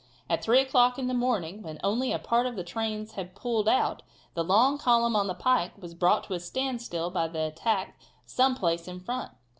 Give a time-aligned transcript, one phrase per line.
[0.27, 3.69] At 3 o'clock in the morning, when only a part of the trains had pulled
[3.69, 4.01] out,
[4.33, 8.55] the long column on the pike was brought to a standstill by an attack some
[8.55, 9.31] place in front.